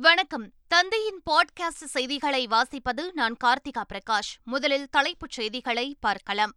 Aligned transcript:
வணக்கம். 0.00 0.50
தந்தையின் 0.68 1.22
பாட்காஸ்ட் 1.30 1.84
செய்திகளை 1.84 2.46
வாசிப்பது 2.46 3.12
நான் 3.12 3.36
கார்த்திகா 3.44 3.84
பிரகாஷ். 3.94 4.44
முதலில் 4.44 4.88
தலைப்புச் 4.90 5.30
செய்திகளை 5.30 5.96
பார்க்கலாம். 6.00 6.52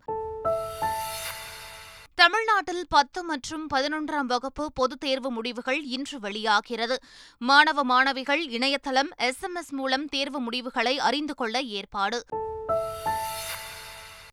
தமிழ்நாட்டில் 2.15 2.85
பத்து 2.89 3.23
மற்றும் 3.23 3.67
பதினொன்றாம் 3.73 4.25
வகுப்பு 4.25 4.71
பொதுத் 4.73 4.99
தேர்வு 4.99 5.31
முடிவுகள் 5.31 5.83
இன்று 5.83 6.19
வெளியாகிறது. 6.19 6.99
மாணவ 7.37 7.83
மாணவிகள் 7.83 8.47
இணையதளம் 8.47 9.09
எஸ்எம்எஸ் 9.17 9.69
மூலம் 9.69 10.05
தேர்வு 10.05 10.39
முடிவுகளை 10.39 10.99
அறிந்து 10.99 11.35
கொள்ள 11.35 11.61
ஏற்பாடு. 11.61 12.25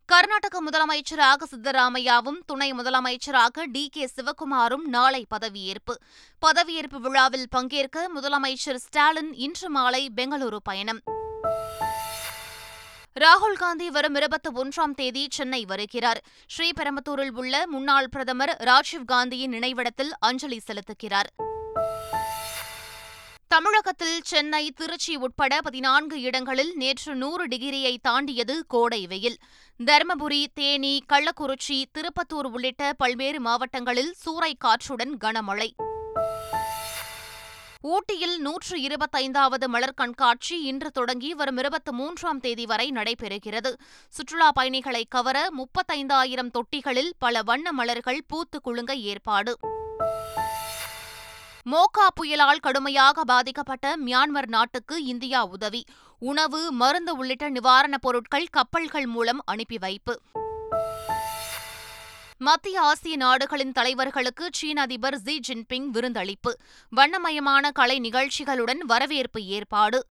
கர்நாடக 0.06 0.62
முதலமைச்சராக 0.64 1.42
சித்தராமையாவும் 1.50 2.38
துணை 2.46 2.72
முதலமைச்சராக 2.72 3.64
டி. 3.72 3.88
கே. 3.92 4.10
சிவக்குமாரும் 4.16 4.84
நாளை 4.84 5.26
பதவியேற்பு. 5.34 5.94
பதவியேற்பு 6.46 6.96
விழாவில் 6.96 7.48
பங்கேற்க 7.50 8.10
முதலமைச்சர் 8.14 8.74
ஸ்டாலின் 8.74 9.34
இன்று 9.34 9.70
மாலை 9.70 10.10
பெங்களூரு 10.16 10.56
பயணம். 10.62 11.00
ராகுல் 13.20 13.52
காந்தி 13.54 13.90
வரும் 13.90 14.14
இருபத்தி 14.14 14.50
ஒன்றாம் 14.50 14.94
தேதி 14.94 15.28
சென்னை 15.30 15.64
வருகிறார். 15.64 16.22
ஸ்ரீபெரும்புத்தூரில் 16.56 17.30
உள்ள 17.30 17.66
முன்னாள் 17.66 18.08
பிரதமர் 18.08 18.56
ராஜீவ் 18.58 19.04
காந்தியின் 19.04 19.50
நினைவிடத்தில் 19.50 20.10
அஞ்சலி 20.18 20.60
செலுத்துகிறார். 20.66 21.30
தமிழகத்தில் 23.48 24.22
சென்னை 24.22 24.70
திருச்சி 24.70 25.16
உட்பட 25.16 25.60
பதினான்கு 25.60 26.20
இடங்களில் 26.20 26.76
நேற்று 26.76 27.14
நூறு 27.14 27.46
டிகிரியை 27.46 27.96
தாண்டியது 28.02 28.64
கோடை 28.66 29.06
வெயில். 29.06 29.36
தருமபுரி 29.84 30.46
தேனி 30.54 31.04
கள்ளக்குறிச்சி 31.12 31.84
திருப்பத்தூர் 31.92 32.46
உள்ளிட்ட 32.52 32.92
பல்வேறு 32.92 33.40
மாவட்டங்களில் 33.40 34.14
சூறை 34.26 34.52
காற்றுடன் 34.58 35.16
கனமழை. 35.24 35.70
ஊட்டியில் 37.80 38.40
நூற்று 38.40 38.78
இருபத்தைந்தாவது 38.78 39.66
மலர் 39.66 39.94
கண்காட்சி 39.94 40.62
இன்று 40.62 40.90
தொடங்கி 40.90 41.34
வரும் 41.34 41.56
இருபத்தி 41.56 41.92
மூன்றாம் 41.92 42.40
தேதி 42.40 42.66
வரை 42.66 42.90
நடைபெறுகிறது. 42.90 43.74
சுற்றுலாப் 44.08 44.54
பயணிகளை 44.54 45.06
கவர 45.08 45.48
முப்பத்தைந்தாயிரம் 45.58 46.50
தொட்டிகளில் 46.50 47.10
பல 47.18 47.42
வண்ண 47.42 47.72
மலர்கள் 47.72 48.24
பூத்து 48.26 48.60
குலுங்க 48.60 48.94
ஏற்பாடு. 48.94 49.58
மோகா 51.70 52.10
புயலால் 52.14 52.60
கடுமையாக 52.60 53.24
பாதிக்கப்பட்ட 53.24 53.96
மியான்மர் 53.96 54.46
நாட்டுக்கு 54.46 55.04
இந்தியா 55.04 55.44
உதவி. 55.44 55.84
உணவு 56.18 56.72
மருந்து 56.72 57.16
உள்ளிட்ட 57.16 57.50
நிவாரணப் 57.50 58.00
பொருட்கள் 58.00 58.46
கப்பல்கள் 58.50 59.06
மூலம் 59.06 59.42
அனுப்பி 59.44 59.78
வைப்பு. 59.78 60.20
மத்திய 62.38 62.80
ஆசிய 62.80 63.16
நாடுகளின் 63.16 63.72
தலைவர்களுக்கு 63.78 64.48
சீன 64.50 64.80
அதிபர் 64.80 65.18
ஜி 65.18 65.40
ஜின்பிங் 65.48 65.86
விருந்தளிப்பு. 65.92 66.52
வண்ணமயமான 66.88 67.70
கலை 67.70 68.00
நிகழ்ச்சிகளுடன் 68.00 68.78
வரவேற்பு 68.78 69.42
ஏற்பாடு. 69.42 70.06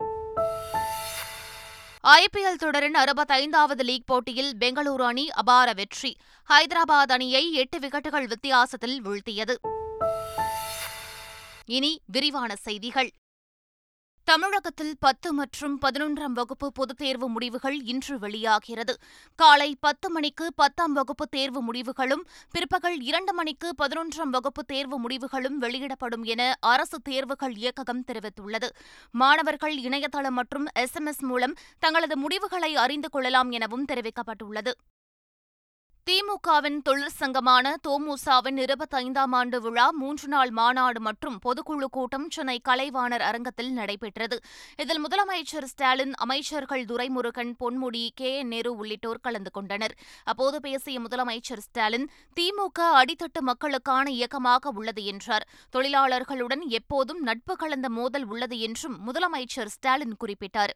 ஐபிஎல் 2.03 2.57
தொடரின் 2.57 2.95
அறுபத்தைந்தாவது 2.95 3.83
லீக் 3.83 4.07
போட்டியில் 4.07 4.55
பெங்களூரு 4.59 5.03
அணி 5.03 5.29
அபார 5.29 5.73
வெற்றி. 5.73 6.17
ஹைதராபாத் 6.49 7.11
அணியை 7.11 7.53
எட்டு 7.53 7.79
விக்கெட்டுகள் 7.79 8.27
வித்தியாசத்தில் 8.27 9.01
வீழ்த்தியது. 9.01 9.55
இனி 11.65 12.01
விரிவான 12.05 12.55
செய்திகள். 12.55 13.09
தமிழகத்தில் 14.23 14.95
பத்து 14.99 15.33
மற்றும் 15.33 15.81
பதினொன்றாம் 15.81 16.33
வகுப்பு 16.33 16.71
பொதுத் 16.71 16.97
தேர்வு 16.97 17.29
முடிவுகள் 17.29 17.81
இன்று 17.81 18.19
வெளியாகிறது. 18.19 18.97
காலை 19.35 19.77
பத்து 19.79 20.09
மணிக்கு 20.09 20.53
பத்தாம் 20.53 20.93
வகுப்பு 20.93 21.27
தேர்வு 21.27 21.61
முடிவுகளும் 21.61 22.27
பிற்பகல் 22.51 23.01
இரண்டு 23.01 23.33
மணிக்கு 23.33 23.73
பதினொன்றாம் 23.81 24.29
வகுப்பு 24.29 24.65
தேர்வு 24.65 24.99
முடிவுகளும் 24.99 25.57
வெளியிடப்படும் 25.57 26.23
என 26.23 26.55
அரசு 26.59 27.01
தேர்வுகள் 27.01 27.55
இயக்ககம் 27.55 28.03
தெரிவித்துள்ளது. 28.11 28.69
மாணவர்கள் 29.11 29.77
இணையதளம் 29.77 30.33
மற்றும் 30.33 30.65
எஸ்எம்எஸ் 30.79 31.19
மூலம் 31.19 31.53
தங்களது 31.79 32.17
முடிவுகளை 32.17 32.75
அறிந்து 32.75 33.09
கொள்ளலாம் 33.09 33.51
எனவும் 33.51 33.85
தெரிவிக்கப்பட்டுள்ளது. 33.85 34.71
திமுகவின் 36.09 36.77
தொழிற்சங்கமான 36.89 37.73
தோமுசாவின் 37.87 38.57
இருபத்தைந்தாம் 38.57 39.31
ஆண்டு 39.31 39.61
விழா 39.61 39.91
மூன்று 39.91 40.27
நாள் 40.27 40.49
மாநாடு 40.49 40.99
மற்றும் 40.99 41.39
பொதுக்குழு 41.45 41.85
கூட்டம் 41.91 42.27
சென்னை 42.29 42.61
கலைவாணர் 42.69 43.19
அரங்கத்தில் 43.19 43.71
நடைபெற்றது. 43.71 44.39
இதில் 44.77 45.01
முதலமைச்சர் 45.05 45.63
ஸ்டாலின் 45.63 46.13
அமைச்சர்கள் 46.13 46.85
துரைமுருகன் 46.85 47.51
பொன்முடி 47.59 48.09
கே. 48.15 48.37
என். 48.37 48.47
நேரு 48.47 48.75
உள்ளிட்டோர் 48.75 49.19
கலந்து 49.21 49.51
கொண்டனர். 49.51 49.95
அப்போது 50.23 50.59
பேசிய 50.61 50.99
முதலமைச்சர் 50.99 51.65
ஸ்டாலின் 51.67 52.09
திமுக 52.35 52.79
அடித்தட்டு 52.79 53.41
மக்களுக்கான 53.41 54.11
இயக்கமாக 54.11 54.69
உள்ளது 54.69 55.05
என்றார். 55.05 55.47
தொழிலாளர்களுடன் 55.75 56.65
எப்போதும் 56.67 57.21
நட்பு 57.21 57.55
கலந்த 57.55 57.89
மோதல் 57.89 58.25
உள்ளது 58.25 58.59
என்றும் 58.59 58.97
முதலமைச்சர் 59.07 59.65
ஸ்டாலின் 59.65 60.17
குறிப்பிட்டார். 60.25 60.75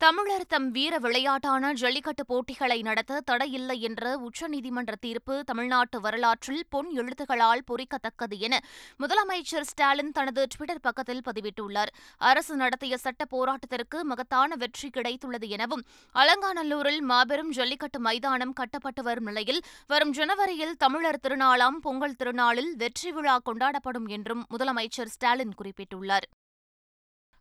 தமிழர் 0.00 0.42
தம் 0.52 0.66
வீர 0.70 0.94
விளையாட்டான 1.04 1.70
ஜல்லிக்கட்டு 1.80 2.24
போட்டிகளை 2.30 2.76
நடத்த 2.88 3.20
தடையில்லை 3.28 3.76
என்ற 3.88 4.10
உச்சநீதிமன்ற 4.26 4.92
தீர்ப்பு 5.04 5.34
தமிழ்நாட்டு 5.50 5.98
வரலாற்றில் 6.00 6.60
பொன் 6.68 6.90
எழுத்துகளால் 7.00 7.62
பொறிக்கத்தக்கது 7.70 8.36
என 8.46 8.60
முதலமைச்சர் 9.02 9.66
ஸ்டாலின் 9.70 10.12
தனது 10.18 10.42
டுவிட்டர் 10.52 10.82
பக்கத்தில் 10.82 11.24
பதிவிட்டுள்ளார். 11.28 11.92
அரசு 12.30 12.56
நடத்திய 12.56 12.96
சட்ட 13.04 13.24
போராட்டத்திற்கு 13.34 14.00
மகத்தான 14.12 14.60
வெற்றி 14.64 14.90
கிடைத்துள்ளது 14.98 15.48
எனவும் 15.56 15.86
அலங்காநல்லூரில் 16.14 17.02
மாபெரும் 17.12 17.52
ஜல்லிக்கட்டு 17.58 18.00
மைதானம் 18.00 18.56
கட்டப்பட்டு 18.60 19.02
வரும் 19.02 19.24
நிலையில் 19.24 19.64
வரும் 19.86 20.16
ஜனவரியில் 20.20 20.80
தமிழர் 20.84 21.22
திருநாளாம் 21.26 21.78
பொங்கல் 21.86 22.18
திருநாளில் 22.22 22.72
வெற்றி 22.84 23.12
விழா 23.12 23.38
கொண்டாடப்படும் 23.50 24.10
என்றும் 24.18 24.44
முதலமைச்சர் 24.54 25.14
ஸ்டாலின் 25.16 25.56
குறிப்பிட்டுள்ளார். 25.62 26.28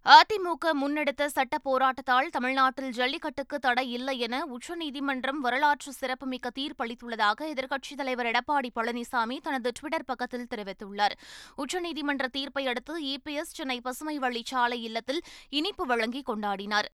அதிமுக 0.05 0.71
முன்னெடுத்த 0.73 1.25
சட்ட 1.25 1.57
போராட்டத்தால் 1.63 2.27
தமிழ்நாட்டில் 2.29 2.91
ஜல்லிக்கட்டுக்கு 2.91 3.55
தடை 3.59 3.91
இல்லை 3.91 4.19
என 4.19 4.41
உச்சநீதிமன்றம் 4.45 5.39
வரலாற்று 5.39 5.93
சிறப்புமிக்க 5.93 6.49
தீர்ப்பளித்துள்ளதாக 6.59 7.47
எதிர்க்கட்சித் 7.53 7.95
தலைவர் 7.95 8.25
எடப்பாடி 8.25 8.69
பழனிசாமி 8.75 9.37
தனது 9.41 9.71
டுவிட்டர் 9.79 10.05
பக்கத்தில் 10.05 10.47
தெரிவித்துள்ளார். 10.55 11.15
உச்சநீதிமன்ற 11.57 12.27
தீர்ப்பை 12.27 12.67
அடுத்து 12.67 13.03
இபிஎஸ் 13.05 13.55
சென்னை 13.57 13.81
பசுமை 13.81 14.19
வழிச்சாலை 14.19 14.79
இல்லத்தில் 14.81 15.23
இனிப்பு 15.49 15.85
வழங்கி 15.85 16.23
கொண்டாடினார். 16.27 16.89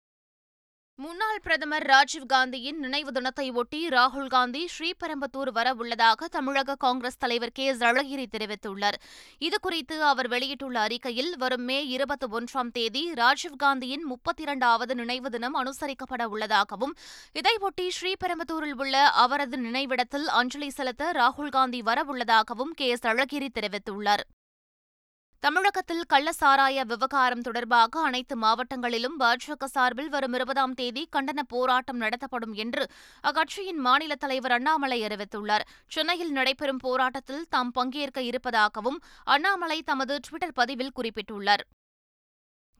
முன்னாள் 1.03 1.39
பிரதமர் 1.45 1.85
ராஜீவ்காந்தியின் 1.91 2.79
நினைவு 2.85 3.13
தினத்தை 3.13 3.51
ஒட்டி 3.51 3.79
ராகுல் 3.89 4.27
காந்தி 4.27 4.63
ஸ்ரீபெரும்புத்தூர் 4.73 5.51
வரவுள்ளதாக 5.59 6.27
தமிழக 6.31 6.75
காங்கிரஸ் 6.75 7.19
தலைவர் 7.19 7.53
கே 7.53 7.65
எஸ் 7.65 7.85
அழகிரி 7.91 8.27
தெரிவித்துள்ளார். 8.35 8.99
இதுகுறித்து 9.47 9.97
அவர் 10.11 10.29
வெளியிட்டுள்ள 10.29 10.81
அறிக்கையில் 10.81 11.31
வரும் 11.37 11.65
மே 11.69 11.79
இருபத்தி 11.87 12.27
ஒன்றாம் 12.39 12.73
தேதி 12.73 13.13
ராஜீவ்காந்தியின் 13.13 14.05
முப்பத்தி 14.13 14.43
இரண்டாவது 14.43 14.95
நினைவு 14.95 15.31
தினம் 15.31 15.57
அனுசரிக்கப்பட 15.63 16.27
உள்ளதாகவும் 16.35 16.95
இதையொட்டி 17.41 17.87
ஸ்ரீபெரும்புத்தூரில் 17.99 18.77
உள்ள 18.77 19.07
அவரது 19.25 19.59
நினைவிடத்தில் 19.59 20.29
அஞ்சலி 20.41 20.71
செலுத்த 20.71 21.13
ராகுல்காந்தி 21.13 21.83
வரவுள்ளதாகவும் 21.91 22.75
கே 22.75 22.89
எஸ் 22.89 23.07
அழகிரி 23.07 23.51
தெரிவித்துள்ளார். 23.61 24.25
தமிழகத்தில் 25.43 26.03
கள்ளசாராய 26.13 26.83
விவகாரம் 26.85 27.41
தொடர்பாக 27.41 28.01
அனைத்து 28.01 28.35
மாவட்டங்களிலும் 28.39 29.15
பாஜக 29.21 29.65
சார்பில் 29.65 30.09
வரும் 30.09 30.33
இருபதாம் 30.33 30.75
தேதி 30.75 31.09
கண்டன 31.17 31.43
போராட்டம் 31.49 32.01
நடத்தப்படும் 32.01 32.53
என்று 32.53 32.85
அக்கட்சியின் 33.23 33.81
மாநில 33.87 34.15
தலைவர் 34.15 34.53
அண்ணாமலை 34.53 34.99
அறிவித்துள்ளார். 35.03 35.67
சென்னையில் 35.87 36.33
நடைபெறும் 36.33 36.83
போராட்டத்தில் 36.83 37.47
தாம் 37.49 37.71
பங்கேற்க 37.71 38.21
இருப்பதாகவும் 38.23 39.01
அண்ணாமலை 39.25 39.83
தமது 39.83 40.17
டுவிட்டர் 40.27 40.55
பதிவில் 40.55 40.97
குறிப்பிட்டுள்ளார். 41.01 41.65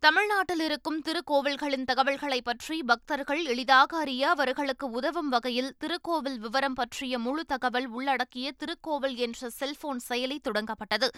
தமிழ்நாட்டில் 0.03 0.61
இருக்கும் 0.61 1.03
திருக்கோவில்களின் 1.07 1.85
தகவல்களை 1.85 2.43
பற்றி 2.43 2.83
பக்தர்கள் 2.83 3.45
எளிதாக 3.45 3.99
அறிய 3.99 4.29
அவர்களுக்கு 4.29 4.91
உதவும் 4.91 5.29
வகையில் 5.29 5.75
திருக்கோவில் 5.81 6.39
விவரம் 6.39 6.73
பற்றிய 6.73 7.19
முழு 7.19 7.45
தகவல் 7.45 7.89
உள்ளடக்கிய 7.89 8.53
திருக்கோவில் 8.59 9.17
என்ற 9.17 9.51
செல்போன் 9.51 10.01
செயலி 10.09 10.39
தொடங்கப்பட்டது. 10.49 11.09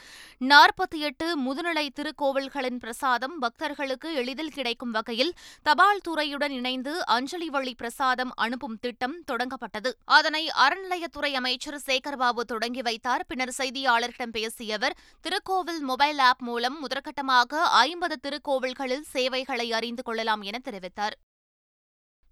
நாற்பத்தி 0.40 0.98
எட்டு 0.98 1.26
முதுநிலை 1.38 1.86
திருக்கோவில்களின் 2.00 2.78
பிரசாதம் 2.78 3.38
பக்தர்களுக்கு 3.38 4.14
எளிதில் 4.14 4.50
கிடைக்கும் 4.50 4.90
வகையில் 4.90 5.32
தபால் 5.62 6.02
துறையுடன் 6.08 6.50
இணைந்து 6.50 7.06
அஞ்சலி 7.06 7.48
வழி 7.48 7.74
பிரசாதம் 7.74 8.32
அனுப்பும் 8.34 8.78
திட்டம் 8.80 9.16
தொடங்கப்பட்டது. 9.32 9.92
அதனை 10.04 10.50
அறநிலையத்துறை 10.66 11.32
அமைச்சர் 11.32 11.80
சேகர்பாபு 11.86 12.40
தொடங்கி 12.40 12.82
வைத்தார். 12.82 13.24
பின்னர் 13.28 13.54
செய்தியாளர்களிடம் 13.58 14.36
பேசிய 14.40 14.74
அவர் 14.74 14.98
திருக்கோவில் 15.24 15.80
மொபைல் 15.80 16.18
ஆப் 16.18 16.42
மூலம் 16.42 16.78
முதற்கட்டமாக 16.84 17.62
ஐம்பது 17.86 18.18
திருக்கோவில் 18.22 18.70
கோவில்களில் 18.72 19.10
சேவைகளை 19.12 19.66
அறிந்து 19.72 20.02
கொள்ளலாம் 20.02 20.42
என 20.42 20.56
தெரிவித்தார். 20.68 21.14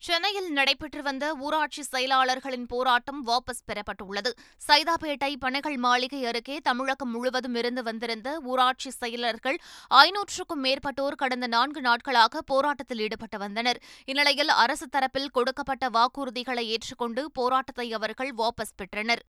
சென்னையில் 0.02 0.46
நடைபெற்று 0.56 1.00
வந்த 1.02 1.24
ஊராட்சி 1.46 1.82
செயலாளர்களின் 1.92 2.64
போராட்டம் 2.68 3.18
வாபஸ் 3.26 3.64
பெறப்பட்டுள்ளது. 3.68 4.30
சைதாப்பேட்டை 4.68 5.30
பனைகள் 5.44 5.76
மாளிகை 5.76 6.20
அருகே 6.24 6.56
தமிழகம் 6.68 7.10
முழுவதும் 7.10 7.54
இருந்து 7.54 7.82
வந்திருந்த 7.88 8.28
ஊராட்சி 8.50 8.90
செயலர்கள் 9.00 9.58
ஐநூற்றுக்கும் 10.04 10.64
மேற்பட்டோர் 10.66 11.20
கடந்த 11.22 11.48
நான்கு 11.56 11.82
நாட்களாக 11.88 12.42
போராட்டத்தில் 12.52 13.02
ஈடுபட்டு 13.06 13.38
வந்தனர். 13.38 13.80
இந்நிலையில் 14.12 14.54
அரசு 14.64 14.88
தரப்பில் 14.96 15.34
கொடுக்கப்பட்ட 15.36 15.90
வாக்குறுதிகளை 15.98 16.64
ஏற்றுக்கொண்டு 16.76 17.24
போராட்டத்தை 17.40 17.88
அவர்கள் 17.92 18.32
வாபஸ் 18.34 18.76
பெற்றனர். 18.76 19.24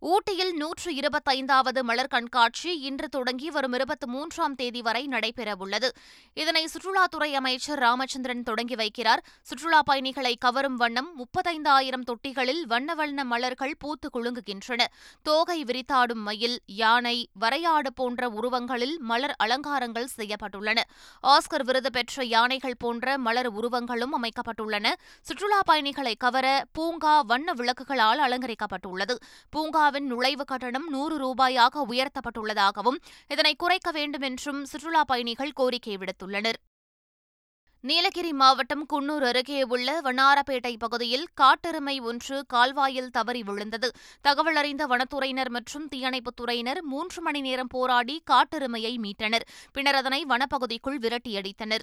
ஊட்டியில் 0.00 0.56
நூற்று 0.56 0.92
இருபத்தைந்தாவது 0.92 1.82
மலர் 1.82 2.06
கண்காட்சி 2.06 2.80
இன்று 2.80 3.08
தொடங்கி 3.08 3.50
வரும் 3.50 3.72
இருபத்தி 3.72 4.06
மூன்றாம் 4.06 4.54
தேதி 4.54 4.82
வரை 4.82 5.06
நடைபெறவுள்ளது. 5.06 5.88
இதனை 6.34 6.68
சுற்றுலாத்துறை 6.72 7.32
அமைச்சர் 7.32 7.78
ராமச்சந்திரன் 7.78 8.42
தொடங்கி 8.42 8.74
வைக்கிறார். 8.74 9.18
சுற்றுலா 9.42 9.82
பயணிகளை 9.82 10.36
கவரும் 10.36 10.76
வண்ணம் 10.76 11.10
முப்பத்தைந்தாயிரம் 11.18 12.04
தொட்டிகளில் 12.10 12.62
வண்ண 12.66 12.94
வண்ண 12.94 13.24
மலர்கள் 13.24 13.74
பூத்து 13.78 14.10
குலுங்குகின்றன. 14.12 14.84
தோகை 15.22 15.64
விரித்தாடும் 15.64 16.22
மயில் 16.28 16.60
யானை 16.66 17.28
வரையாடு 17.40 17.92
போன்ற 17.94 18.28
உருவங்களில் 18.28 18.98
மலர் 18.98 19.34
அலங்காரங்கள் 19.38 20.08
செய்யப்பட்டுள்ளன. 20.16 20.78
ஆஸ்கர் 21.22 21.64
விருது 21.64 21.90
பெற்ற 21.90 22.24
யானைகள் 22.24 22.78
போன்ற 22.78 23.18
மலர் 23.18 23.46
உருவங்களும் 23.46 24.16
அமைக்கப்பட்டுள்ளன. 24.20 24.92
சுற்றுலா 25.22 25.60
பயணிகளை 25.64 26.14
கவர 26.14 26.64
பூங்கா 26.72 27.20
வண்ண 27.20 27.52
விளக்குகளால் 27.52 28.24
அலங்கரிக்கப்பட்டுள்ளது. 28.28 29.16
பூங்கா 29.50 29.86
சுற்றுலாவின் 29.88 30.06
நுழைவு 30.06 30.44
கட்டணம் 30.44 30.88
நூறு 30.88 31.16
ரூபாயாக 31.18 31.84
உயர்த்தப்பட்டுள்ளதாகவும் 31.88 32.96
இதனை 33.28 33.54
குறைக்க 33.54 33.90
வேண்டும் 33.90 34.20
என்றும் 34.20 34.64
சுற்றுலா 34.64 35.04
பயணிகள் 35.04 35.52
கோரிக்கை 35.52 35.96
விடுத்துள்ளனர். 35.96 36.54
நீலகிரி 37.80 38.32
மாவட்டம் 38.32 38.86
குன்னூர் 38.92 39.24
அருகே 39.24 39.62
உள்ள 39.62 40.00
வண்ணாரப்பேட்டை 40.00 40.76
பகுதியில் 40.78 41.28
காட்டெருமை 41.34 42.00
ஒன்று 42.00 42.44
கால்வாயில் 42.46 43.10
தவறி 43.10 43.42
விழுந்தது. 43.42 43.90
தகவல் 44.20 44.56
அறிந்த 44.56 44.86
வனத்துறையினர் 44.86 45.50
மற்றும் 45.50 45.88
தீயணைப்புத் 45.88 46.40
துறையினர் 46.40 46.80
மூன்று 46.80 47.22
மணி 47.22 47.40
நேரம் 47.40 47.66
போராடி 47.66 48.22
காட்டெருமையை 48.24 48.98
மீட்டனர். 48.98 49.40
பின்னர் 49.72 49.94
அதனை 49.94 50.24
வனப்பகுதிக்குள் 50.28 50.98
விரட்டியடித்தனர். 50.98 51.80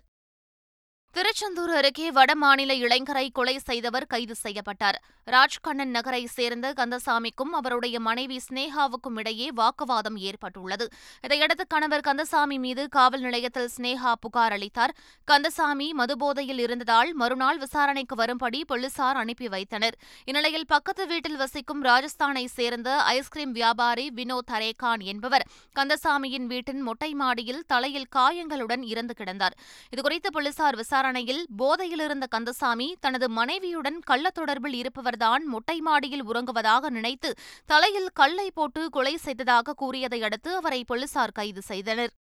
திருச்செந்தூர் 1.16 1.72
அருகே 1.72 2.12
வடமாநில 2.12 2.72
இளைஞரை 2.84 3.30
கொலை 3.32 3.54
செய்தவர் 3.58 4.06
கைது 4.06 4.36
செய்யப்பட்டார். 4.36 4.98
ராஜ்கண்ணன் 5.28 5.94
நகரை 5.96 6.26
சேர்ந்த 6.26 6.74
கந்தசாமிக்கும் 6.80 7.52
அவருடைய 7.60 8.00
மனைவி 8.00 8.40
ஸ்னேகாவுக்கும் 8.48 9.18
இடையே 9.18 9.52
வாக்குவாதம் 9.52 10.18
ஏற்பட்டுள்ளது. 10.30 10.86
இதையடுத்து 11.22 11.66
கணவர் 11.68 12.02
கந்தசாமி 12.02 12.58
மீது 12.60 12.90
காவல் 12.90 13.20
நிலையத்தில் 13.20 13.70
ஸ்னேகா 13.76 14.12
புகார் 14.20 14.52
அளித்தார். 14.52 14.94
கந்தசாமி 15.26 15.88
மதுபோதையில் 15.94 16.60
இருந்ததால் 16.60 17.14
மறுநாள் 17.14 17.58
விசாரணைக்கு 17.58 18.16
வரும்படி 18.16 18.66
போலீசார் 18.66 19.16
அனுப்பி 19.16 19.48
வைத்தனர். 19.48 19.96
இந்நிலையில் 20.26 20.68
பக்கத்து 20.68 21.08
வீட்டில் 21.08 21.38
வசிக்கும் 21.38 21.84
ராஜஸ்தானை 21.84 22.46
சேர்ந்த 22.58 23.00
ஐஸ்கிரீம் 23.16 23.52
வியாபாரி 23.52 24.08
வினோத் 24.16 24.54
ஹரேகான் 24.56 25.04
என்பவர் 25.14 25.48
கந்தசாமியின் 25.80 26.48
வீட்டின் 26.48 26.82
மொட்டை 26.82 27.14
மாடியில் 27.14 27.66
தலையில் 27.68 28.12
காயங்களுடன் 28.18 28.82
இறந்து 28.84 29.16
கிடந்தார். 29.18 29.58
இதுகுறித்து 29.96 30.32
போலீசார் 30.38 30.76
விசாரணை 30.76 31.04
விசாரணையில் 31.06 31.42
போதையிலிருந்த 31.58 32.26
கந்தசாமி 32.28 32.88
தனது 33.00 33.26
மனைவியுடன் 33.30 33.98
கள்ள 34.10 34.30
தொடர்பில் 34.30 34.78
இருப்பவர்தான் 34.80 35.44
மொட்டை 35.54 35.76
மாடியில் 35.88 36.26
உறங்குவதாக 36.26 36.90
நினைத்து 36.98 37.30
தலையில் 37.72 38.10
கல்லை 38.14 38.48
போட்டு 38.52 38.84
கொலை 38.90 39.16
செய்ததாக 39.26 39.76
கூறியதை 39.82 40.20
அடுத்து 40.24 40.52
அவரை 40.56 40.82
போலீசார் 40.84 41.38
கைது 41.40 41.64
செய்தனர். 41.72 42.14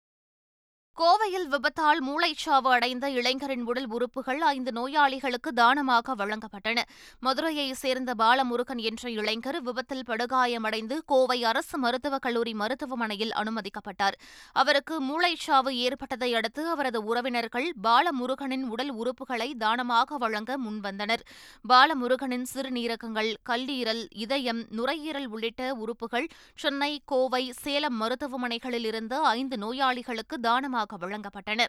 கோவையில் 0.98 1.48
விபத்தால் 1.48 2.00
மூளைச்சாவு 2.04 2.70
அடைந்த 2.70 3.10
இளைஞரின் 3.10 3.64
உடல் 3.66 3.88
உறுப்புகள் 3.88 4.42
ஐந்து 4.42 4.72
நோயாளிகளுக்கு 4.72 5.54
தானமாக 5.54 6.16
வழங்கப்பட்டன. 6.16 6.82
மதுரையைச் 7.20 7.76
சேர்ந்த 7.76 8.14
பாலமுருகன் 8.14 8.78
என்ற 8.78 9.10
இளைஞர் 9.10 9.62
விபத்தில் 9.62 10.04
படுகாயமடைந்து 10.08 10.98
கோவை 11.06 11.44
அரசு 11.44 11.78
மருத்துவக் 11.78 12.22
கல்லூரி 12.22 12.54
மருத்துவமனையில் 12.54 13.32
அனுமதிக்கப்பட்டார். 13.32 14.18
அவருக்கு 14.54 15.02
மூளைச்சாவு 15.02 15.70
ஏற்பட்டதை 15.70 16.34
அடுத்து 16.34 16.70
அவரது 16.70 17.04
உறவினர்கள் 17.04 17.74
பாலமுருகனின் 17.84 18.68
உடல் 18.68 18.94
உறுப்புகளை 18.96 19.54
தானமாக 19.58 20.18
வழங்க 20.18 20.58
முன்வந்தனர். 20.58 21.26
பாலமுருகனின் 21.70 22.48
சிறுநீரகங்கள் 22.54 23.34
கல்லீரல் 23.50 24.08
இதயம் 24.12 24.66
நுரையீரல் 24.70 25.28
உள்ளிட்ட 25.28 25.74
உறுப்புகள் 25.74 26.30
சென்னை 26.56 27.02
கோவை 27.06 27.52
சேலம் 27.52 28.02
மருத்துவமனைகளில் 28.02 28.86
இருந்த 28.86 29.22
ஐந்து 29.22 29.58
நோயாளிகளுக்கு 29.58 30.40
தானமாக 30.40 30.82
பரிசாக 30.84 31.08
வழங்கப்பட்டன. 31.08 31.66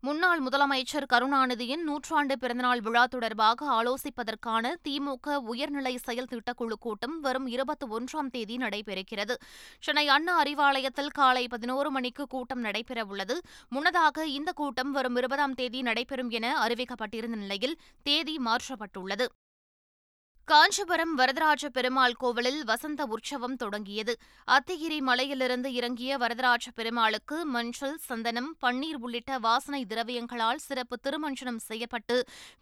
முன்னாள் 0.00 0.42
முதலமைச்சர் 0.42 1.06
கருணாநிதியின் 1.12 1.82
நூற்றாண்டு 1.82 2.38
பிறந்தநாள் 2.38 2.80
விழா 2.80 3.06
தொடர்பாக 3.06 3.66
ஆலோசிப்பதற்கான 3.66 4.74
திமுக 4.88 5.36
உயர்நிலை 5.36 5.96
செயல் 5.96 6.26
திட்டக்குழு 6.30 6.72
கூட்டம் 6.80 7.20
வரும் 7.20 7.46
இருபத்தி 7.46 7.86
ஒன்றாம் 7.86 8.30
தேதி 8.30 8.56
நடைபெறுகிறது. 8.56 9.34
சென்னை 9.80 10.08
அண்ணா 10.08 10.42
அறிவாலயத்தில் 10.42 11.10
காலை 11.10 11.48
பதினோரு 11.48 11.90
மணிக்கு 11.90 12.26
கூட்டம் 12.26 12.64
நடைபெறவுள்ளது. 12.64 13.38
முன்னதாக 13.68 14.26
இந்த 14.26 14.52
கூட்டம் 14.52 14.92
வரும் 14.92 15.16
இருபதாம் 15.16 15.54
தேதி 15.54 15.82
நடைபெறும் 15.82 16.30
என 16.30 16.66
அறிவிக்கப்பட்டிருந்த 16.66 17.36
நிலையில் 17.36 17.76
தேதி 18.02 18.36
மாற்றப்பட்டுள்ளது. 18.36 19.26
காஞ்சிபுரம் 20.50 21.12
வரதராஜ 21.18 21.68
பெருமாள் 21.76 22.14
கோவிலில் 22.22 22.58
வசந்த 22.70 23.02
உற்சவம் 23.14 23.54
தொடங்கியது. 23.60 24.14
அத்திகிரி 24.48 24.98
மலையிலிருந்து 25.06 25.68
இறங்கிய 25.72 26.18
வரதராஜ 26.22 26.66
பெருமாளுக்கு 26.78 27.36
மஞ்சள் 27.54 27.94
சந்தனம் 28.08 28.50
பன்னீர் 28.62 28.98
உள்ளிட்ட 29.04 29.38
வாசனை 29.38 29.80
திரவியங்களால் 29.92 30.60
சிறப்பு 30.66 30.96
திருமஞ்சனம் 31.04 31.60
செய்யப்பட்டு 31.68 32.16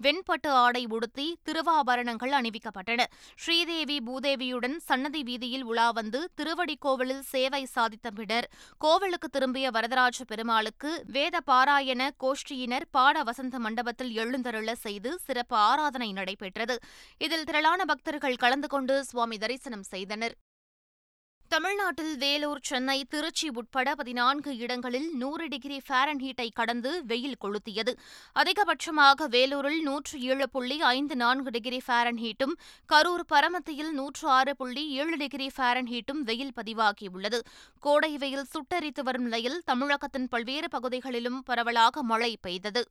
வெண்பட்டு 0.04 0.50
ஆடை 0.60 0.84
உடுத்தி 0.96 1.26
திருவாபரணங்கள் 1.48 2.36
அணிவிக்கப்பட்டன. 2.38 3.06
ஸ்ரீதேவி 3.42 3.96
பூதேவியுடன் 4.10 4.76
சன்னதி 4.88 5.22
வீதியில் 5.30 5.66
உலா 5.72 5.88
வந்து 5.90 6.20
திருவடி 6.34 6.78
கோவிலில் 6.86 7.26
சேவை 7.32 7.62
சாதித்த 7.74 8.14
பின்னர் 8.20 8.48
கோவிலுக்கு 8.78 9.30
திரும்பிய 9.38 9.66
வரதராஜ 9.78 10.20
பெருமாளுக்கு 10.32 10.92
வேத 11.18 11.42
பாராயண 11.50 12.10
கோஷ்டியினர் 12.24 12.88
பாட 12.90 13.16
வசந்த 13.22 13.58
மண்டபத்தில் 13.58 14.14
எழுந்தருள 14.22 14.70
செய்து 14.86 15.12
சிறப்பு 15.26 15.56
ஆராதனை 15.56 16.10
நடைபெற்றது. 16.12 16.78
இதில் 17.18 17.46
திரளான 17.50 17.70
திரளான 17.72 17.90
பக்தர்கள் 17.90 18.40
கலந்து 18.42 18.68
கொண்டு 18.72 18.94
சுவாமி 19.10 19.36
தரிசனம் 19.42 19.84
செய்தனர். 19.90 20.34
தமிழ்நாட்டில் 21.50 22.12
வேலூர் 22.22 22.60
சென்னை 22.68 22.96
திருச்சி 23.12 23.48
உட்பட 23.60 23.94
பதினான்கு 24.00 24.50
இடங்களில் 24.64 25.08
நூறு 25.20 25.46
டிகிரி 25.48 25.78
ஃபாரன்ஹீட்டை 25.86 26.46
கடந்து 26.58 26.90
வெயில் 27.10 27.38
கொளுத்தியது. 27.44 27.92
அதிகபட்சமாக 28.40 29.28
வேலூரில் 29.36 29.80
நூற்று 29.88 30.18
ஏழு 30.30 30.48
புள்ளி 30.48 30.78
ஐந்து 30.92 31.16
நான்கு 31.16 31.52
டிகிரி 31.56 31.80
ஃபாரன்ஹீட்டும் 31.86 32.54
கரூர் 32.92 33.26
பரமத்தியில் 33.34 33.92
நூற்று 33.92 34.28
ஆறு 34.38 34.54
புள்ளி 34.56 34.84
ஏழு 35.02 35.16
டிகிரி 35.16 35.50
ஃபாரன்ஹீட்டும் 35.56 36.22
வெயில் 36.30 36.56
பதிவாகியுள்ளது. 36.60 37.40
கோடை 37.86 38.12
வெயில் 38.24 38.50
சுட்டரித்து 38.54 39.04
வரும் 39.08 39.28
நிலையில் 39.28 39.60
தமிழகத்தின் 39.64 40.28
பல்வேறு 40.34 40.70
பகுதிகளிலும் 40.76 41.40
பரவலாக 41.42 42.02
மழை 42.02 42.34
பெய்தது. 42.48 42.84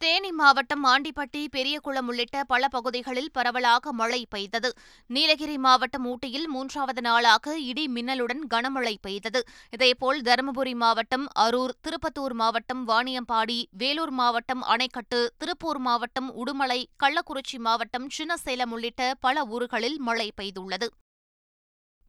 தேனி 0.00 0.28
மாவட்டம் 0.32 0.84
ஆண்டிப்பட்டி 0.90 1.40
பெரியகுளம் 1.54 2.06
உள்ளிட்ட 2.10 2.44
பல 2.44 2.68
பகுதிகளில் 2.68 3.28
பரவலாக 3.32 3.92
மழை 3.92 4.20
பெய்தது. 4.30 4.70
நீலகிரி 5.10 5.56
மாவட்டம் 5.58 6.06
ஊட்டியில் 6.06 6.46
மூன்றாவது 6.48 7.00
நாளாக 7.00 7.56
இடி 7.60 7.84
மின்னலுடன் 7.88 8.40
கனமழை 8.54 8.94
பெய்தது. 9.02 9.42
இதேபோல் 9.70 10.20
தருமபுரி 10.22 10.74
மாவட்டம் 10.74 11.26
அரூர் 11.44 11.74
திருப்பத்தூர் 11.82 12.36
மாவட்டம் 12.42 12.82
வாணியம்பாடி 12.88 13.58
வேலூர் 13.82 14.14
மாவட்டம் 14.20 14.62
அணைக்கட்டு 14.62 15.20
திருப்பூர் 15.38 15.82
மாவட்டம் 15.88 16.30
உடுமலை 16.36 16.80
கள்ளக்குறிச்சி 17.04 17.60
மாவட்டம் 17.68 18.08
சின்னசேலம் 18.18 18.74
உள்ளிட்ட 18.76 19.12
பல 19.20 19.44
ஊர்களில் 19.44 20.00
மழை 20.00 20.30
பெய்துள்ளது. 20.40 20.88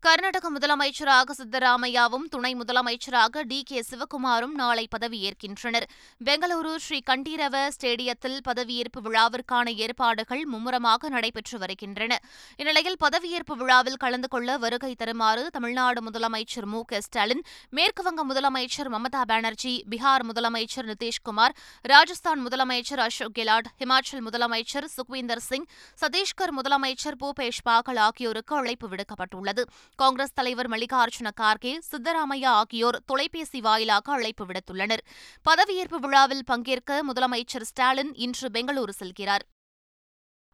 கர்நாடக 0.04 0.50
முதலமைச்சராக 0.52 1.34
சித்தராமையாவும் 1.38 2.24
துணை 2.30 2.56
முதலமைச்சராக 2.56 3.42
டி. 3.48 3.64
கே. 3.64 3.84
சிவக்குமாரும் 3.90 4.54
நாளை 4.54 4.88
பதவியேற்கின்றனர். 4.98 5.86
பெங்களூரு 6.26 6.76
ஸ்ரீ 6.76 7.00
கண்டீரவ 7.10 7.68
ஸ்டேடியத்தில் 7.68 8.38
பதவியேற்பு 8.50 9.02
விழாவிற்கான 9.04 9.74
ஏற்பாடுகள் 9.76 10.46
மும்முரமாக 10.46 11.10
நடைபெற்று 11.10 11.58
வருகின்றன. 11.58 12.18
இந்நிலையில் 12.56 12.96
பதவியேற்பு 13.04 13.56
விழாவில் 13.58 13.96
கலந்து 13.96 14.28
கொள்ள 14.28 14.58
வருகை 14.58 14.96
தருமாறு 14.96 15.50
தமிழ்நாடு 15.50 16.04
முதலமைச்சர் 16.10 16.66
மு. 16.66 16.82
க. 16.86 17.02
ஸ்டாலின் 17.02 17.44
மேற்குவங்க 17.72 18.26
முதலமைச்சர் 18.30 18.92
மமதா 18.92 19.22
பானர்ஜி 19.28 19.86
பீகார் 19.90 20.26
முதலமைச்சர் 20.34 20.90
நிதிஷ்குமார் 20.92 21.56
ராஜஸ்தான் 21.82 22.48
முதலமைச்சர் 22.48 23.04
அசோக் 23.08 23.38
கெலாட் 23.40 23.72
ஹிமாச்சல் 23.80 24.26
முதலமைச்சர் 24.32 24.90
சுக்வீந்தர் 24.98 25.46
சிங் 25.52 25.66
சத்தீஸ்கர் 26.02 26.56
முதலமைச்சர் 26.58 27.20
பூபேஷ் 27.20 27.64
பாகல் 27.70 28.02
ஆகியோருக்கு 28.08 28.56
அழைப்பு 28.56 28.90
விடுக்கப்பட்டுள்ளது. 28.90 29.64
காங்கிரஸ் 29.96 30.34
தலைவர் 30.34 30.70
மல்லிகார்ஜுன 30.70 31.30
கார்கே 31.42 31.80
சித்தராமையா 31.92 32.46
ஆகியோர் 32.46 33.02
தொலைபேசி 33.06 33.62
வாயிலாக 33.62 34.12
அழைப்பு 34.12 34.46
விடுத்துள்ளனர். 34.46 35.04
பதவியேற்பு 35.50 35.96
விழாவில் 35.96 36.44
பங்கேற்க 36.46 37.04
முதலமைச்சர் 37.14 37.62
ஸ்டாலின் 37.62 38.14
இன்று 38.16 38.50
பெங்களூரு 38.50 38.90
செல்கிறார். 38.90 39.46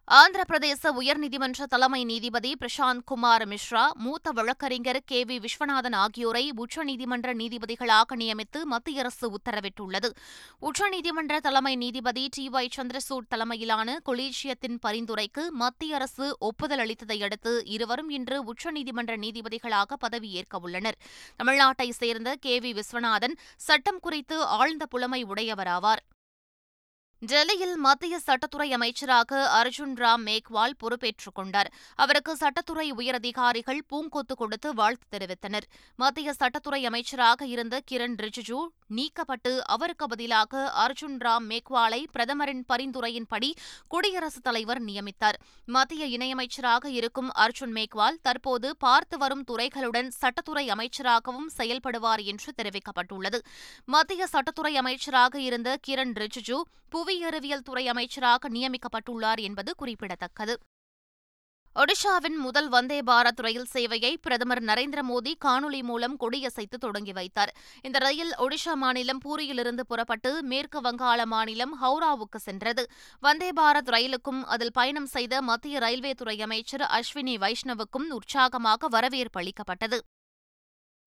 ஆந்திர 0.09 0.41
பிரதேச 0.47 0.91
உயர்நீதிமன்ற 0.99 1.65
தலைமை 1.69 2.05
நீதிபதி 2.05 2.51
பிரசாந்த் 2.59 3.03
குமார் 3.05 3.43
மிஸ்ரா 3.47 3.81
மூத்த 3.93 4.31
வழக்கறிஞர் 4.31 4.99
கே 5.05 5.23
வி 5.23 5.37
விஸ்வநாதன் 5.45 5.95
ஆகியோரை 5.95 6.43
உச்சநீதிமன்ற 6.57 7.33
நீதிபதிகளாக 7.41 8.15
நியமித்து 8.15 8.61
மத்திய 8.63 8.99
அரசு 8.99 9.31
உத்தரவிட்டுள்ளது. 9.31 10.11
உச்சநீதிமன்ற 10.61 11.39
தலைமை 11.39 11.75
நீதிபதி 11.75 12.23
டி 12.27 12.49
ஒய் 12.49 12.73
சந்திரசூட் 12.77 13.29
தலைமையிலான 13.29 13.99
கொலீஜியத்தின் 14.09 14.79
பரிந்துரைக்கு 14.87 15.45
மத்திய 15.63 15.95
அரசு 15.95 16.35
ஒப்புதல் 16.39 16.83
அளித்ததை 16.85 17.21
அடுத்து 17.23 17.63
இருவரும் 17.65 18.09
இன்று 18.09 18.53
உச்சநீதிமன்ற 18.53 19.15
நீதிபதிகளாக 19.17 20.01
பதவியேற்க 20.07 20.57
உள்ளனர். 20.59 20.99
தமிழ்நாட்டை 21.43 21.89
சேர்ந்த 21.89 22.35
கே 22.35 22.59
வி 22.59 22.79
விஸ்வநாதன் 22.79 23.37
சட்டம் 23.57 23.99
குறித்து 23.99 24.45
ஆழ்ந்த 24.45 24.85
புலமை 24.85 25.25
உடையவராவார் 25.25 26.03
டெல்லியில் 27.19 27.75
மத்திய 27.75 28.19
சட்டத்துறை 28.25 28.69
அமைச்சராக 28.69 29.61
அர்ஜுன் 29.61 29.93
ராம் 29.95 30.23
மேக்வால் 30.25 30.75
பொறுப்பேற்றுக் 30.77 31.35
கொண்டார். 31.35 31.71
அவருக்கு 31.95 32.37
சட்டத்துறை 32.39 32.91
உயரதிகாரிகள் 32.91 33.79
பூங்கொத்து 33.89 34.33
கொடுத்து 34.35 34.73
வாழ்த்து 34.73 35.17
தெரிவித்தனர். 35.17 35.65
மத்திய 35.95 36.33
சட்டத்துறை 36.39 36.83
அமைச்சராக 36.83 37.45
இருந்த 37.45 37.81
கிரண் 37.91 38.17
ரிஜிஜு 38.21 38.59
நீக்கப்பட்டு 38.95 39.59
அவருக்கு 39.59 40.07
பதிலாக 40.07 40.71
அர்ஜுன் 40.85 41.17
ராம் 41.17 41.47
மேக்வாலை 41.49 42.03
பிரதமரின் 42.11 42.65
பரிந்துரையின்படி 42.73 43.51
குடியரசுத் 43.87 44.43
தலைவர் 44.43 44.83
நியமித்தார். 44.83 45.39
மத்திய 45.65 46.05
இணையமைச்சராக 46.17 46.85
இருக்கும் 46.85 47.31
அர்ஜுன் 47.31 47.73
மேக்வால் 47.73 48.21
தற்போது 48.21 48.77
பார்த்து 48.77 49.17
வரும் 49.17 49.43
துறைகளுடன் 49.47 50.11
சட்டத்துறை 50.21 50.67
அமைச்சராகவும் 50.67 51.49
செயல்படுவார் 51.57 52.23
என்று 52.23 52.53
தெரிவிக்கப்பட்டுள்ளது. 52.61 53.39
மத்திய 53.85 54.27
சட்டத்துறை 54.31 54.73
அமைச்சராக 54.73 55.39
இருந்த 55.39 55.77
கிரண் 55.87 56.15
ரிஜிஜு 56.23 56.59
புவியறிவியல் 57.07 57.63
துறை 57.63 57.87
அமைச்சராக 57.87 58.49
நியமிக்கப்பட்டுள்ளார் 58.49 59.41
என்பது 59.41 59.75
குறிப்பிடத்தக்கது. 59.75 60.59
ஒடிஷாவின் 61.75 62.35
முதல் 62.35 62.69
வந்தே 62.69 62.99
பாரத் 62.99 63.41
ரயில் 63.41 63.67
சேவையை 63.73 64.15
பிரதமர் 64.21 64.63
நரேந்திர 64.63 64.99
மோடி 65.09 65.33
காணொலி 65.45 65.83
மூலம் 65.83 66.17
கொடியசைத்து 66.19 66.77
தொடங்கி 66.79 67.13
வைத்தார். 67.13 67.55
இந்த 67.81 67.97
ரயில் 67.97 68.33
ஒடிஷா 68.37 68.73
மாநிலம் 68.73 69.21
பூரியிலிருந்து 69.25 69.79
புறப்பட்டு 69.79 70.43
மேற்கு 70.43 70.81
வங்காள 70.81 71.25
மாநிலம் 71.25 71.73
ஹவுராவுக்கு 71.83 72.35
சென்றது. 72.35 72.85
வந்தே 73.19 73.49
பாரத் 73.51 73.89
ரயிலுக்கும் 73.89 74.43
அதில் 74.43 74.71
பயணம் 74.73 75.05
செய்த 75.05 75.41
மத்திய 75.41 75.79
ரயில்வே 75.79 76.13
துறை 76.13 76.41
அமைச்சர் 76.41 76.81
அஸ்வினி 76.81 77.37
வைஷ்ணவுக்கும் 77.37 78.09
உற்சாகமாக 78.09 78.87
வரவேற்பு 78.87 79.39
அளிக்கப்பட்டது. 79.39 79.99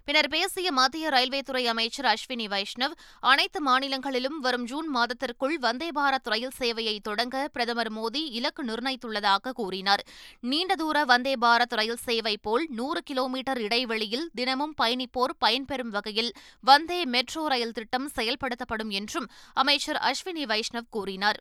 பின்னர் 0.04 0.28
பேசிய 0.28 0.72
மத்திய 0.72 1.08
ரயில்வே 1.08 1.40
துறை 1.40 1.66
அமைச்சர் 1.66 2.04
அஸ்வினி 2.04 2.46
வைஷ்ணவ் 2.48 2.94
அனைத்து 3.20 3.60
மாநிலங்களிலும் 3.60 4.38
வரும் 4.40 4.64
ஜூன் 4.64 4.88
மாதத்திற்குள் 4.96 5.56
வந்தே 5.58 5.88
பாரத் 5.94 6.30
ரயில் 6.32 6.56
சேவையை 6.58 6.98
தொடங்க 7.02 7.48
பிரதமர் 7.52 7.92
மோடி 7.92 8.22
இலக்கு 8.38 8.64
நிர்ணயித்துள்ளதாக 8.64 9.52
கூறினார். 9.52 10.04
நீண்ட 10.40 10.74
தூர 10.74 11.04
வந்தே 11.04 11.34
பாரத் 11.40 11.76
ரயில் 11.80 12.02
சேவை 12.06 12.36
போல் 12.36 12.66
நூறு 12.70 13.02
கிலோமீட்டர் 13.02 13.60
இடைவெளியில் 13.60 14.26
தினமும் 14.34 14.74
பயணிப்போர் 14.82 15.36
பயன்பெறும் 15.44 15.94
வகையில் 15.98 16.32
வந்தே 16.60 17.04
மெட்ரோ 17.04 17.46
ரயில் 17.46 17.72
திட்டம் 17.72 18.10
செயல்படுத்தப்படும் 18.16 18.88
என்றும் 18.88 19.30
அமைச்சர் 19.54 20.02
அஸ்வினி 20.10 20.46
வைஷ்ணவ் 20.46 20.90
கூறினார். 20.90 21.40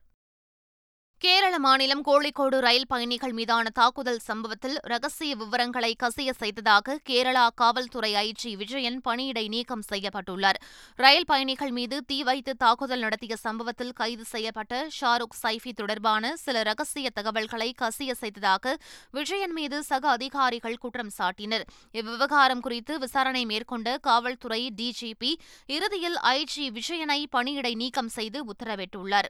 கேரள 1.23 1.59
மாநிலம் 1.59 2.03
கோழிக்கோடு 2.05 2.57
ரயில் 2.59 2.85
பயணிகள் 2.87 3.31
மீதான 3.31 3.69
தாக்குதல் 3.69 4.19
சம்பவத்தில் 4.19 4.75
ரகசிய 4.81 5.35
விவரங்களை 5.35 5.95
கசிய 6.03 6.29
செய்ததாக 6.31 6.99
கேரளா 7.09 7.47
காவல்துறை 7.55 8.11
ஐஜி 8.13 8.55
விஜயன் 8.55 9.01
பணியிடை 9.07 9.47
நீக்கம் 9.47 9.83
செய்யப்பட்டுள்ளார். 9.91 10.59
ரயில் 10.95 11.25
பயணிகள் 11.25 11.71
மீது 11.71 12.05
தீ 12.05 12.23
வைத்து 12.23 12.55
தாக்குதல் 12.55 12.99
நடத்திய 12.99 13.35
சம்பவத்தில் 13.35 13.91
கைது 13.91 14.25
செய்யப்பட்ட 14.25 14.87
ஷாருக் 14.99 15.35
சைஃபி 15.43 15.73
தொடர்பான 15.73 16.35
சில 16.35 16.63
ரகசிய 16.63 17.09
தகவல்களை 17.09 17.73
கசிய 17.81 18.11
செய்ததாக 18.11 18.77
விஜயன் 19.11 19.51
மீது 19.51 19.83
சக 19.83 20.09
அதிகாரிகள் 20.09 20.77
குற்றம் 20.77 21.11
சாட்டினர். 21.17 21.67
இவ்விவகாரம் 21.91 22.59
குறித்து 22.59 22.99
விசாரணை 22.99 23.45
மேற்கொண்ட 23.45 23.97
காவல்துறை 23.97 24.61
டிஜிபி 24.77 25.33
இறுதியில் 25.65 26.17
ஐஜி 26.23 26.67
விஜயனை 26.69 27.23
பணியிடை 27.37 27.75
நீக்கம் 27.75 28.07
செய்து 28.07 28.45
உத்தரவிட்டுள்ளார். 28.45 29.29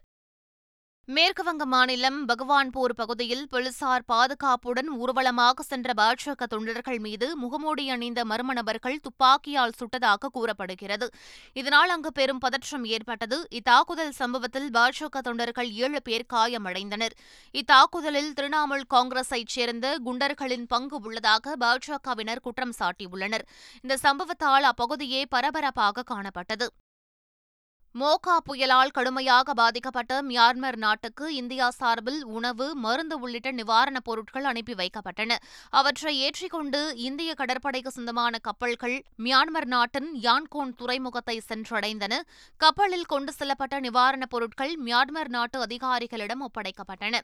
மேற்குவங்க 1.07 1.65
மாநிலம் 1.65 2.17
பகவான்பூர் 2.27 2.93
பகுதியில் 2.95 3.47
போலீசார் 3.47 4.03
பாதுகாப்புடன் 4.07 4.89
ஊர்வலமாக 4.97 5.63
சென்ற 5.63 5.93
பாஜக 5.93 6.43
தொண்டர்கள் 6.43 6.99
மீது 6.99 7.27
முகமூடி 7.37 7.89
அணிந்த 7.89 8.23
மர்ம 8.23 8.53
நபர்கள் 8.53 8.99
துப்பாக்கியால் 8.99 9.73
சுட்டதாக 9.79 10.29
கூறப்படுகிறது. 10.31 11.07
இதனால் 11.53 11.89
அங்கு 11.89 12.11
பெரும் 12.11 12.37
பதற்றம் 12.37 12.85
ஏற்பட்டது. 12.85 13.47
இத்தாக்குதல் 13.49 14.11
சம்பவத்தில் 14.11 14.69
பாஜக 14.69 15.21
தொண்டர்கள் 15.21 15.71
ஏழு 15.71 16.01
பேர் 16.01 16.25
காயமடைந்தனர். 16.33 17.15
இத்தாக்குதலில் 17.51 18.31
திரிணாமுல் 18.33 18.85
காங்கிரஸைச் 18.89 19.55
சேர்ந்த 19.55 19.97
குண்டர்களின் 20.05 20.67
பங்கு 20.67 20.99
உள்ளதாக 21.03 21.55
பாஜகவினர் 21.59 22.39
குற்றம் 22.41 22.75
சாட்டியுள்ளனர். 22.79 23.47
இந்த 23.81 23.97
சம்பவத்தால் 24.03 24.69
அப்பகுதியே 24.71 25.23
பரபரப்பாக 25.29 26.05
காணப்பட்டது. 26.13 26.69
மோகா 27.93 28.37
புயலால் 28.45 28.91
கடுமையாக 28.91 29.53
பாதிக்கப்பட்ட 29.53 30.21
மியான்மர் 30.21 30.75
நாட்டுக்கு 30.75 31.35
இந்தியா 31.35 31.69
சார்பில் 31.69 32.25
உணவு 32.25 32.75
மருந்து 32.75 33.19
உள்ளிட்ட 33.19 33.51
நிவாரணப் 33.51 34.03
பொருட்கள் 34.03 34.43
அனுப்பி 34.43 34.73
வைக்கப்பட்டன. 34.73 35.35
அவற்றை 35.69 36.19
ஏற்றிக்கொண்டு 36.19 36.93
இந்திய 36.97 37.33
கடற்படைக்கு 37.33 37.91
சொந்தமான 37.91 38.37
கப்பல்கள் 38.37 39.03
மியான்மர் 39.17 39.65
நாட்டின் 39.65 40.19
யான்கோன் 40.21 40.75
துறைமுகத்தை 40.75 41.41
சென்றடைந்தன. 41.49 42.21
கப்பலில் 42.57 43.05
கொண்டு 43.05 43.33
செல்லப்பட்ட 43.39 43.79
நிவாரணப் 43.79 44.29
பொருட்கள் 44.29 44.79
மியான்மர் 44.85 45.27
நாட்டு 45.27 45.65
அதிகாரிகளிடம் 45.65 46.45
ஒப்படைக்கப்பட்டன. 46.47 47.19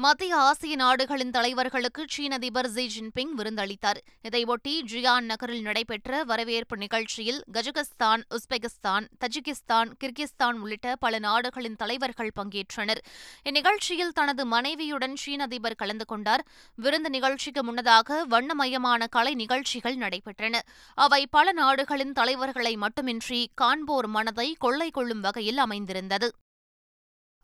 மத்திய 0.00 0.36
ஆசிய 0.36 0.76
நாடுகளின் 0.76 1.30
தலைவர்களுக்கு 1.30 2.02
சீன 2.06 2.34
அதிபர் 2.34 2.68
ஜி 2.68 2.90
ஜின்பிங் 2.94 3.32
விருந்தளித்தார். 3.36 3.98
இதையொட்டி 4.28 4.74
ஜியான் 4.92 5.20
நகரில் 5.20 5.62
நடைபெற்ற 5.62 6.24
வரவேற்பு 6.24 6.76
நிகழ்ச்சியில் 6.76 7.42
கஜகஸ்தான் 7.52 8.22
உஸ்பெகிஸ்தான் 8.30 9.06
தஜிகிஸ்தான் 9.24 9.90
கிர்கிஸ்தான் 10.04 10.52
உள்ளிட்ட 10.52 10.96
பல 10.96 11.18
நாடுகளின் 11.18 11.76
தலைவர்கள் 11.76 12.30
பங்கேற்றனர். 12.40 12.98
இந்நிகழ்ச்சியில் 13.42 14.14
தனது 14.14 14.46
மனைவியுடன் 14.46 15.16
சீன 15.16 15.42
அதிபர் 15.42 15.74
கலந்து 15.74 16.04
கொண்டார். 16.04 16.46
விருந்து 16.74 17.10
நிகழ்ச்சிக்கு 17.10 17.64
முன்னதாக 17.64 18.24
வண்ணமயமான 18.24 19.06
கலை 19.06 19.34
நிகழ்ச்சிகள் 19.34 19.96
நடைபெற்றன. 19.96 20.58
அவை 20.94 21.26
பல 21.30 21.52
நாடுகளின் 21.52 22.12
தலைவர்களை 22.12 22.76
மட்டுமின்றி 22.76 23.50
காண்போர் 23.54 24.06
மனதை 24.06 24.56
கொள்ளை 24.58 24.90
கொள்ளும் 24.90 25.20
வகையில் 25.20 25.58
அமைந்திருந்தது. 25.58 26.32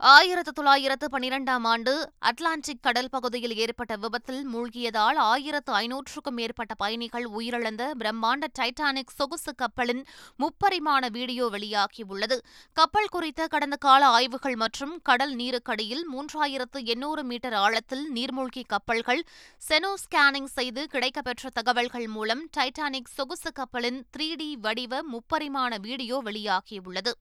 ஆயிரத்து 0.00 0.52
தொள்ளாயிரத்து 0.52 1.06
பனிரெண்டாம் 1.12 1.66
ஆண்டு 1.72 1.92
அட்லாண்டிக் 2.18 2.80
கடல் 2.82 3.08
பகுதியில் 3.10 3.56
ஏற்பட்ட 3.56 3.96
விபத்தில் 3.96 4.40
மூழ்கியதால் 4.54 5.18
ஆயிரத்து 5.24 5.72
ஐநூற்றுக்கும் 5.72 6.36
மேற்பட்ட 6.38 6.74
பயணிகள் 6.74 7.26
உயிரிழந்த 7.26 7.82
பிரம்மாண்ட 7.98 8.46
டைட்டானிக் 8.58 9.14
சொகுசு 9.16 9.54
கப்பலின் 9.54 10.04
முப்பரிமாண 10.38 11.10
வீடியோ 11.10 11.46
வெளியாகியுள்ளது. 11.46 12.38
கப்பல் 12.72 13.08
குறித்த 13.08 13.46
கடந்த 13.46 13.76
கால 13.76 14.06
ஆய்வுகள் 14.06 14.56
மற்றும் 14.56 15.00
கடல் 15.02 15.34
நீருக்கடியில் 15.36 16.04
மூன்றாயிரத்து 16.14 16.82
எண்ணூறு 16.84 17.24
மீட்டர் 17.24 17.52
ஆழத்தில் 17.52 18.06
நீர்மூழ்கி 18.14 18.64
கப்பல்கள் 18.66 19.22
செனோ 19.68 19.92
ஸ்கேனிங் 20.04 20.50
செய்து 20.58 20.86
கிடைக்கப்பெற்ற 20.92 21.52
தகவல்கள் 21.52 22.06
மூலம் 22.06 22.48
டைட்டானிக் 22.56 23.14
சொகுசு 23.18 23.52
கப்பலின் 23.52 24.06
த்ரீ 24.16 24.34
டி 24.34 24.56
வடிவ 24.56 25.02
முப்பரிமாண 25.12 25.80
வீடியோ 25.80 26.22
வெளியாகியுள்ளது. 26.24 27.14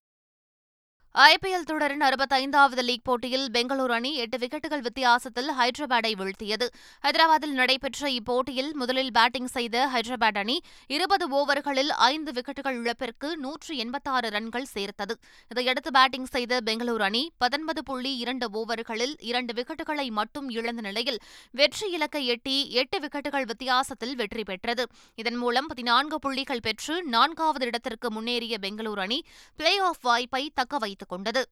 ஐபிஎல் 1.15 1.65
தொடரின் 1.69 2.01
அறுபத்தைந்தாவது 2.01 2.83
லீக் 2.85 3.03
போட்டியில் 3.03 3.43
பெங்களூரு 3.53 3.91
அணி 3.91 4.15
எட்டு 4.15 4.37
விக்கெட்டுகள் 4.37 4.79
வித்தியாசத்தில் 4.79 5.49
ஹைதராபாத்தை 5.59 6.11
வீழ்த்தியது. 6.21 6.67
ஹைதராபாத்தில் 7.03 7.53
நடைபெற்ற 7.59 8.09
இப்போட்டியில் 8.09 8.71
முதலில் 8.71 9.11
பேட்டிங் 9.11 9.45
செய்த 9.45 9.89
ஹைதராபாத் 9.93 10.39
அணி 10.41 10.55
இருபது 10.87 11.25
ஓவர்களில் 11.39 11.91
ஐந்து 12.07 12.31
விக்கெட்டுகள் 12.31 12.77
இழப்பிற்கு 12.79 13.37
நூற்று 13.37 13.77
எண்பத்தாறு 13.77 14.29
ரன்கள் 14.29 14.63
சேர்த்தது. 14.63 15.17
இதையடுத்து 15.49 15.91
பேட்டிங் 15.91 16.25
செய்த 16.25 16.59
பெங்களூரு 16.65 17.01
அணி 17.01 17.31
பத்தொன்பது 17.37 17.83
புள்ளி 17.83 18.15
இரண்டு 18.15 18.49
ஓவர்களில் 18.61 19.13
இரண்டு 19.19 19.53
விக்கெட்டுகளை 19.53 20.07
மட்டும் 20.09 20.49
இழந்த 20.49 20.81
நிலையில் 20.81 21.19
வெற்றி 21.51 21.89
இலக்கை 21.91 22.23
எட்டி 22.25 22.69
எட்டு 22.71 22.99
விக்கெட்டுகள் 22.99 23.45
வித்தியாசத்தில் 23.45 24.15
வெற்றி 24.15 24.43
பெற்றது. 24.43 24.85
இதன் 25.15 25.35
மூலம் 25.35 25.67
பதினான்கு 25.67 26.19
புள்ளிகள் 26.19 26.65
பெற்று 26.69 27.03
நான்காவது 27.03 27.65
இடத்திற்கு 27.65 28.11
முன்னேறிய 28.11 28.57
பெங்களூரு 28.61 28.99
அணி 28.99 29.21
பிளே 29.55 29.77
ஆஃப் 29.77 30.03
வாய்ப்பை 30.09 30.43
தக்க 30.55 30.77
வைத்தது 30.77 31.01
வைத்துக் 31.07 31.09
கொண்டது. 31.09 31.49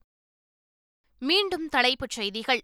மீண்டும் 1.19 1.67
தலைப்புச் 1.67 2.09
செய்திகள். 2.09 2.61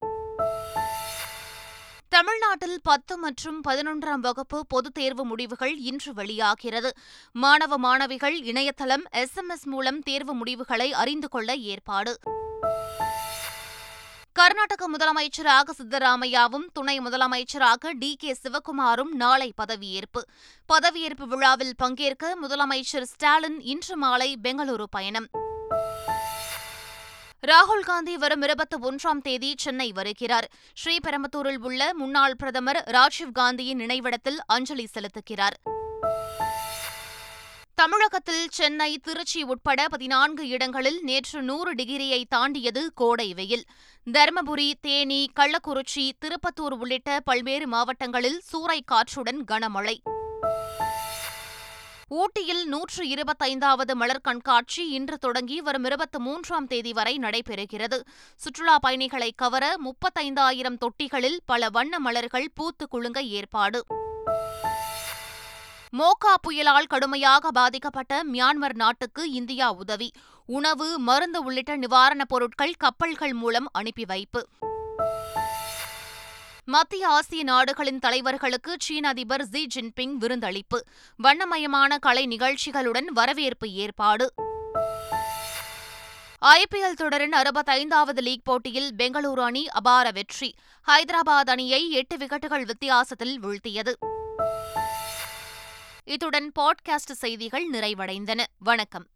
தமிழ்நாட்டில் 2.09 2.79
பத்து 2.83 3.17
மற்றும் 3.17 3.61
பதினொன்றாம் 3.67 4.19
வகுப்பு 4.19 4.65
பொதுத் 4.67 4.93
தேர்வு 4.93 5.25
முடிவுகள் 5.25 5.77
இன்று 5.77 6.13
வெளியாகிறது. 6.13 6.93
மாணவ 7.31 7.77
மாணவிகள் 7.77 8.41
இணையதளம் 8.41 9.03
எஸ்எம்எஸ் 9.11 9.63
மூலம் 9.63 9.99
தேர்வு 9.99 10.33
முடிவுகளை 10.33 10.93
அறிந்து 10.93 11.29
கொள்ள 11.29 11.55
ஏற்பாடு. 11.55 12.19
கர்நாடக 14.31 14.89
முதலமைச்சராக 14.89 15.69
சித்தராமையாவும் 15.77 16.65
துணை 16.73 16.99
முதலமைச்சராக 16.99 17.91
டி. 17.99 18.15
கே. 18.19 18.35
சிவக்குமாரும் 18.43 19.11
நாளை 19.11 19.53
பதவியேற்பு. 19.61 20.21
பதவியேற்பு 20.73 21.23
விழாவில் 21.23 21.75
பங்கேற்க 21.77 22.37
முதலமைச்சர் 22.41 23.01
ஸ்டாலின் 23.01 23.61
இன்று 23.61 23.97
மாலை 23.97 24.37
பெங்களூரு 24.43 24.83
பயணம். 24.83 25.27
ராகுல் 27.41 27.85
காந்தி 27.85 28.17
வரும் 28.17 28.41
இருபத்தி 28.41 28.77
ஒன்றாம் 28.77 29.21
தேதி 29.21 29.53
சென்னை 29.57 29.91
வருகிறார். 29.91 30.51
ஸ்ரீபெரும்புத்தூரில் 30.73 31.57
உள்ள 31.57 31.93
முன்னாள் 31.93 32.35
பிரதமர் 32.35 32.83
ராஜீவ் 32.85 33.31
காந்தியின் 33.31 33.77
நினைவிடத்தில் 33.77 34.39
அஞ்சலி 34.45 34.87
செலுத்துகிறார். 34.93 35.57
தமிழகத்தில் 37.75 38.47
சென்னை 38.49 38.97
திருச்சி 38.97 39.43
உட்பட 39.43 39.87
பதினான்கு 39.87 40.47
இடங்களில் 40.47 40.99
நேற்று 41.01 41.41
நூறு 41.41 41.73
டிகிரியை 41.73 42.23
தாண்டியது 42.29 42.91
கோடை 42.95 43.33
வெயில். 43.33 43.65
தருமபுரி 44.11 44.73
தேனி 44.81 45.31
கள்ளக்குறிச்சி 45.39 46.11
திருப்பத்தூர் 46.25 46.73
உள்ளிட்ட 46.79 47.19
பல்வேறு 47.19 47.67
மாவட்டங்களில் 47.67 48.41
சூறை 48.53 48.79
காற்றுடன் 48.85 49.43
கனமழை. 49.51 50.01
ஊட்டியில் 52.09 52.67
நூற்று 52.67 53.05
இருபத்தைந்தாவது 53.05 53.93
மலர் 53.93 54.21
கண்காட்சி 54.21 54.89
இன்று 54.89 55.17
தொடங்கி 55.17 55.61
வரும் 55.61 55.83
இருபத்தி 55.83 56.19
மூன்றாம் 56.19 56.67
தேதி 56.67 56.93
வரை 56.93 57.17
நடைபெறுகிறது. 57.17 58.01
சுற்றுலா 58.35 58.79
பயணிகளை 58.79 59.33
கவர 59.35 59.75
முப்பத்தைந்தாயிரம் 59.85 60.77
தொட்டிகளில் 60.77 61.37
பல 61.45 61.69
வண்ண 61.69 61.99
மலர்கள் 61.99 62.51
பூத்து 62.55 62.87
குலுங்க 62.87 63.21
ஏற்பாடு. 63.21 63.85
மோகா 65.89 66.35
புயலால் 66.41 66.87
கடுமையாக 66.87 67.51
பாதிக்கப்பட்ட 67.51 68.23
மியான்மர் 68.23 68.73
நாட்டுக்கு 68.73 69.31
இந்தியா 69.31 69.71
உதவி. 69.71 70.11
உணவு 70.45 70.99
மருந்து 70.99 71.43
உள்ளிட்ட 71.43 71.77
நிவாரணப் 71.77 72.27
பொருட்கள் 72.27 72.73
கப்பல்கள் 72.77 73.33
மூலம் 73.33 73.69
அனுப்பி 73.71 74.05
வைப்பு. 74.05 74.47
மத்திய 76.69 77.07
ஆசிய 77.07 77.43
நாடுகளின் 77.43 77.99
தலைவர்களுக்கு 77.99 78.75
சீன 78.77 79.07
அதிபர் 79.07 79.47
ஜி 79.47 79.67
ஜின்பிங் 79.75 80.13
விருந்தளிப்பு. 80.19 80.79
வண்ணமயமான 81.15 81.97
கலை 81.97 82.27
நிகழ்ச்சிகளுடன் 82.27 83.05
வரவேற்பு 83.05 83.69
ஏற்பாடு. 83.69 84.33
ஐபிஎல் 86.41 86.93
தொடரின் 86.93 87.31
அறுபத்தைந்தாவது 87.31 88.21
லீக் 88.21 88.45
போட்டியில் 88.45 88.95
பெங்களூரு 88.97 89.41
அணி 89.41 89.67
அபார 89.67 90.11
வெற்றி. 90.11 90.53
ஹைதராபாத் 90.87 91.49
அணியை 91.49 91.91
எட்டு 91.91 92.17
விக்கெட்டுகள் 92.17 92.63
வித்தியாசத்தில் 92.63 93.39
வீழ்த்தியது. 93.39 93.93
இத்துடன் 96.03 96.51
பாட்காஸ்ட் 96.59 97.11
செய்திகள் 97.13 97.69
நிறைவடைந்தன. 97.69 98.43
வணக்கம். 98.57 99.07